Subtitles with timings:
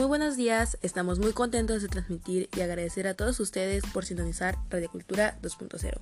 [0.00, 4.56] Muy buenos días, estamos muy contentos de transmitir y agradecer a todos ustedes por sintonizar
[4.70, 6.00] Radio Cultura 2.0.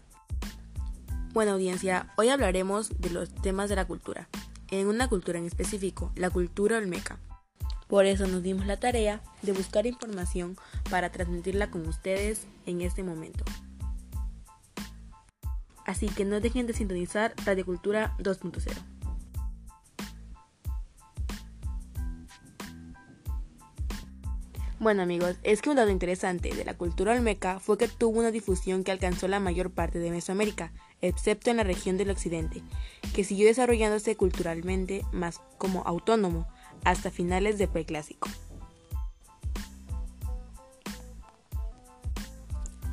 [1.32, 4.28] Buena audiencia, hoy hablaremos de los temas de la cultura,
[4.70, 7.18] en una cultura en específico, la cultura olmeca.
[7.88, 10.56] Por eso nos dimos la tarea de buscar información
[10.90, 13.44] para transmitirla con ustedes en este momento.
[15.86, 18.97] Así que no dejen de sintonizar Radio Cultura 2.0.
[24.80, 28.30] Bueno amigos, es que un dato interesante de la cultura olmeca fue que tuvo una
[28.30, 32.62] difusión que alcanzó la mayor parte de Mesoamérica, excepto en la región del occidente,
[33.12, 36.46] que siguió desarrollándose culturalmente más como autónomo
[36.84, 38.28] hasta finales del preclásico.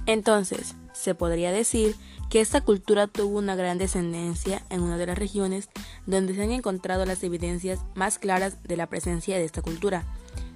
[0.07, 1.95] Entonces, se podría decir
[2.31, 5.69] que esta cultura tuvo una gran descendencia en una de las regiones
[6.07, 10.03] donde se han encontrado las evidencias más claras de la presencia de esta cultura,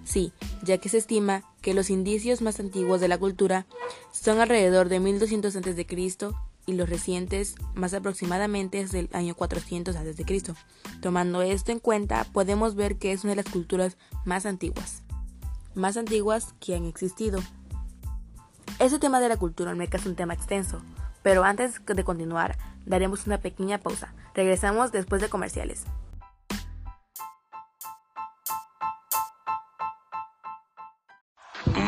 [0.03, 0.33] Sí,
[0.64, 3.66] ya que se estima que los indicios más antiguos de la cultura
[4.11, 5.88] son alrededor de 1200 a.C.
[6.66, 10.53] y los recientes más aproximadamente es del año 400 a.C.
[11.02, 15.03] Tomando esto en cuenta, podemos ver que es una de las culturas más antiguas,
[15.75, 17.39] más antiguas que han existido.
[18.80, 20.81] Este tema de la cultura olmeca es un tema extenso,
[21.22, 24.13] pero antes de continuar, daremos una pequeña pausa.
[24.34, 25.84] Regresamos después de comerciales.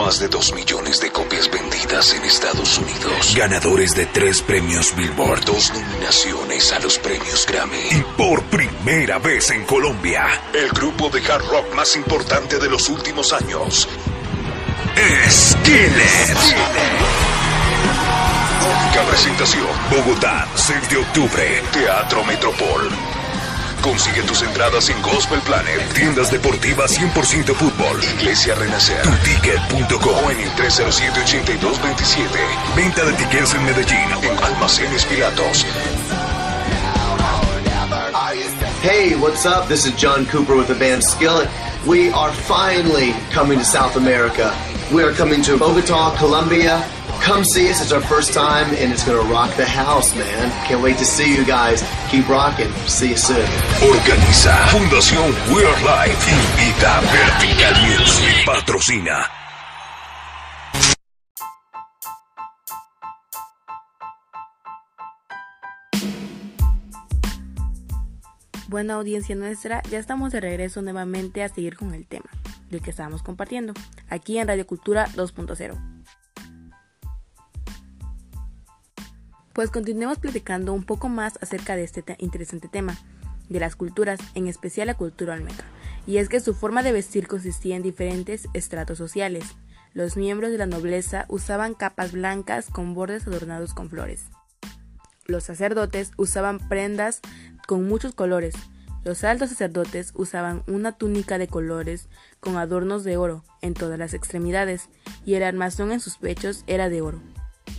[0.06, 3.36] Más de dos millones de copias vendidas en Estados Unidos.
[3.36, 5.46] Ganadores de tres premios Billboard.
[5.46, 7.78] Dos nominaciones a los premios Grammy.
[7.92, 12.90] Y por primera vez en Colombia, el grupo de hard rock más importante de los
[12.90, 13.88] últimos años.
[14.96, 15.56] Es
[18.62, 19.68] Única presentación.
[19.92, 21.64] Bogotá, 6 de octubre.
[21.72, 22.91] Teatro Metropol.
[23.82, 30.40] Consigue tus entradas en Gospel Planet, tiendas deportivas 100% fútbol, Iglesia Renacer, tuticket.com o en
[30.40, 32.76] el 307-8227.
[32.76, 35.66] Venta de tickets en Medellín, en Almacenes Pilatos.
[38.84, 39.68] Hey, what's up?
[39.68, 41.48] This is John Cooper with the band Skillet.
[41.88, 44.54] We are finally coming to South America.
[44.94, 46.84] We are coming to Bogota, Colombia.
[47.22, 47.80] Come see us.
[47.82, 50.50] It's our first time, and it's going to rock the house, man.
[50.66, 51.84] Can't wait to see you guys.
[52.10, 52.72] Keep rocking.
[52.88, 53.46] See you soon.
[53.86, 56.18] Organiza Fundación We Are Life.
[56.28, 58.46] Invita Vertical Music.
[58.46, 59.30] Patrocina.
[68.68, 72.32] Buena audiencia nuestra, ya estamos de regreso nuevamente a seguir con el tema
[72.72, 73.74] del que estábamos compartiendo,
[74.10, 76.01] aquí en Radio Cultura 2.0.
[79.54, 82.98] Pues continuemos platicando un poco más acerca de este interesante tema,
[83.50, 85.66] de las culturas, en especial la cultura olmeca.
[86.08, 89.44] Y es que su forma de vestir consistía en diferentes estratos sociales.
[89.94, 94.28] Los miembros de la nobleza usaban capas blancas con bordes adornados con flores.
[95.26, 97.20] Los sacerdotes usaban prendas
[97.68, 98.56] con muchos colores.
[99.04, 102.08] Los altos sacerdotes usaban una túnica de colores
[102.40, 104.88] con adornos de oro en todas las extremidades
[105.26, 107.22] y el armazón en sus pechos era de oro.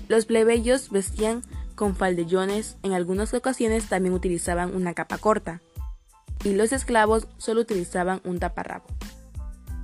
[0.09, 1.43] Los plebeyos vestían
[1.83, 5.63] con faldellones, en algunas ocasiones también utilizaban una capa corta,
[6.45, 8.85] y los esclavos solo utilizaban un taparrabo.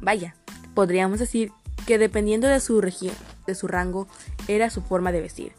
[0.00, 0.36] Vaya,
[0.76, 1.50] podríamos decir
[1.88, 3.16] que dependiendo de su región,
[3.48, 4.06] de su rango,
[4.46, 5.54] era su forma de vestir.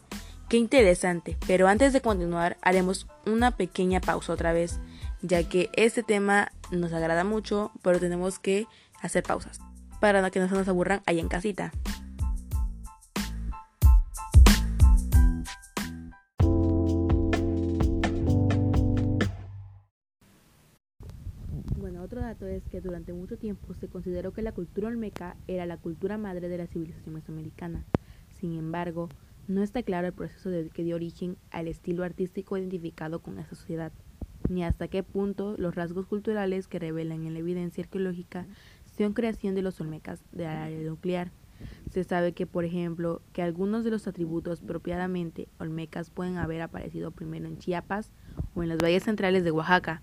[0.48, 4.80] Qué interesante, pero antes de continuar haremos una pequeña pausa otra vez,
[5.20, 8.66] ya que este tema nos agrada mucho, pero tenemos que
[9.02, 9.60] hacer pausas
[10.00, 11.70] para que no se nos aburran ahí en casita.
[21.80, 25.78] Otro dato es que durante mucho tiempo se consideró que la cultura olmeca era la
[25.78, 27.84] cultura madre de la civilización mesoamericana.
[28.28, 29.08] Sin embargo,
[29.48, 33.54] no está claro el proceso de que dio origen al estilo artístico identificado con esa
[33.54, 33.92] sociedad,
[34.50, 38.46] ni hasta qué punto los rasgos culturales que revelan en la evidencia arqueológica
[38.84, 41.30] son creación de los olmecas del área nuclear.
[41.90, 47.10] Se sabe que, por ejemplo, que algunos de los atributos propiamente olmecas pueden haber aparecido
[47.10, 48.10] primero en Chiapas
[48.54, 50.02] o en los valles centrales de Oaxaca,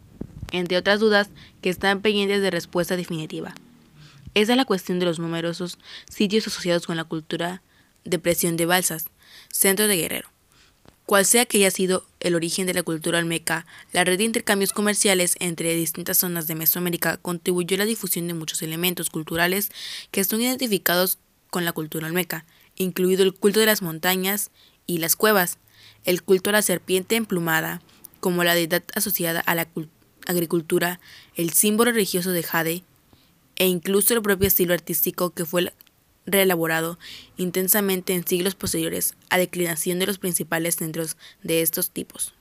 [0.51, 1.29] entre otras dudas
[1.61, 3.55] que están pendientes de respuesta definitiva.
[4.33, 5.77] Es la cuestión de los numerosos
[6.09, 7.61] sitios asociados con la cultura
[8.03, 9.05] de presión de balsas,
[9.51, 10.29] centro de Guerrero.
[11.05, 14.73] Cual sea que haya sido el origen de la cultura olmeca, la red de intercambios
[14.73, 19.71] comerciales entre distintas zonas de Mesoamérica contribuyó a la difusión de muchos elementos culturales
[20.11, 21.17] que son identificados
[21.49, 22.45] con la cultura olmeca,
[22.75, 24.51] incluido el culto de las montañas
[24.85, 25.57] y las cuevas,
[26.03, 27.81] el culto a la serpiente emplumada,
[28.19, 29.96] como la deidad asociada a la cultura
[30.27, 30.99] agricultura,
[31.35, 32.83] el símbolo religioso de Jade,
[33.55, 35.73] e incluso el propio estilo artístico que fue
[36.27, 36.99] reelaborado
[37.37, 42.33] intensamente en siglos posteriores a declinación de los principales centros de estos tipos.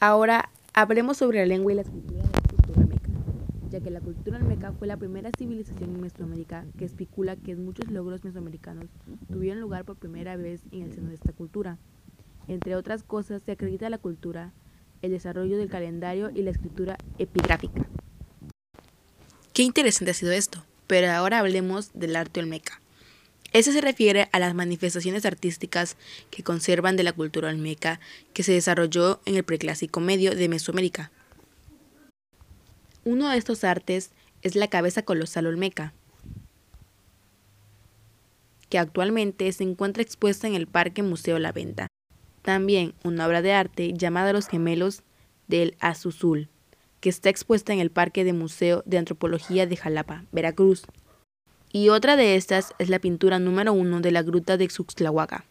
[0.00, 3.10] Ahora hablemos sobre la lengua y la escritura de la cultura olmeca,
[3.70, 7.90] ya que la cultura olmeca fue la primera civilización en Mesoamérica que especula que muchos
[7.90, 8.86] logros mesoamericanos
[9.30, 11.78] tuvieron lugar por primera vez en el seno de esta cultura.
[12.46, 14.52] Entre otras cosas, se acredita la cultura,
[15.02, 17.86] el desarrollo del calendario y la escritura epigráfica.
[19.52, 22.80] Qué interesante ha sido esto, pero ahora hablemos del arte olmeca.
[23.52, 25.96] Ese se refiere a las manifestaciones artísticas
[26.30, 27.98] que conservan de la cultura olmeca
[28.34, 31.10] que se desarrolló en el preclásico medio de Mesoamérica.
[33.04, 34.10] Uno de estos artes
[34.42, 35.94] es la cabeza colosal olmeca,
[38.68, 41.88] que actualmente se encuentra expuesta en el Parque Museo La Venta.
[42.48, 45.02] También una obra de arte llamada Los Gemelos
[45.48, 46.48] del Azuzul,
[46.98, 50.84] que está expuesta en el Parque de Museo de Antropología de Jalapa, Veracruz
[51.72, 55.44] y otra de estas es la pintura número uno de la gruta de Xuxtlahuaca.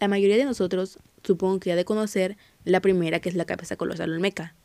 [0.00, 3.76] La mayoría de nosotros supongo que ha de conocer la primera que es la cabeza
[3.76, 4.56] colosal olmeca.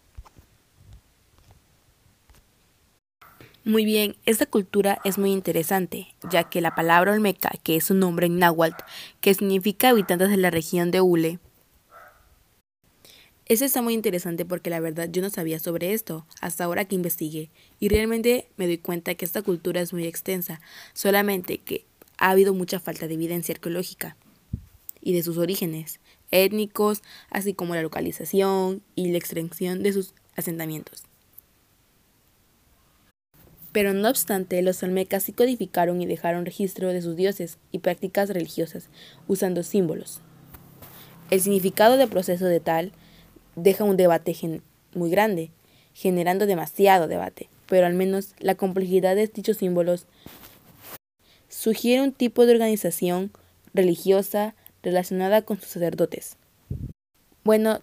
[3.64, 8.00] Muy bien, esta cultura es muy interesante, ya que la palabra olmeca, que es un
[8.00, 8.84] nombre en náhuatl,
[9.22, 11.40] que significa habitantes de la región de Hule,
[13.46, 16.96] eso está muy interesante porque la verdad yo no sabía sobre esto hasta ahora que
[16.96, 17.50] investigué
[17.82, 20.62] y realmente me doy cuenta que esta cultura es muy extensa,
[20.94, 21.86] solamente que
[22.18, 24.16] ha habido mucha falta de evidencia arqueológica
[25.02, 26.00] y de sus orígenes
[26.32, 31.04] étnicos, así como la localización y la extensión de sus asentamientos.
[33.72, 38.30] Pero no obstante, los olmecas sí codificaron y dejaron registro de sus dioses y prácticas
[38.30, 38.90] religiosas
[39.28, 40.22] usando símbolos.
[41.30, 42.92] El significado del proceso de tal
[43.56, 44.36] deja un debate
[44.94, 45.52] muy grande,
[45.94, 50.06] generando demasiado debate, pero al menos la complejidad de dichos símbolos
[51.48, 53.32] sugiere un tipo de organización
[53.74, 56.36] religiosa relacionada con sus sacerdotes.
[57.44, 57.82] Bueno,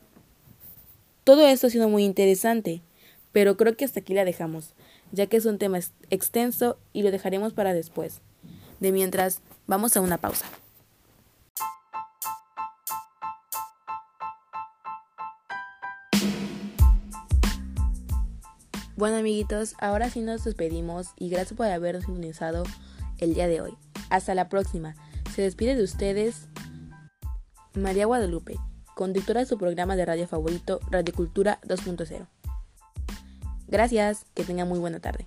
[1.25, 2.83] todo esto ha sido muy interesante,
[3.33, 4.75] pero creo que hasta aquí la dejamos,
[5.13, 5.79] ya que es un tema
[6.11, 8.21] extenso y lo dejaremos para después.
[8.81, 10.47] De mientras, vamos a una pausa.
[18.99, 22.65] Bueno amiguitos, ahora sí nos despedimos y gracias por habernos sintonizado
[23.19, 23.77] el día de hoy.
[24.11, 24.97] Hasta la próxima.
[25.33, 26.49] Se despide de ustedes
[27.75, 28.57] María Guadalupe,
[28.97, 32.27] conductora de su programa de radio favorito, Radio Cultura 2.0.
[33.69, 35.27] Gracias, que tengan muy buena tarde.